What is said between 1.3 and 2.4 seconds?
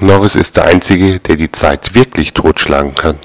die Zeit wirklich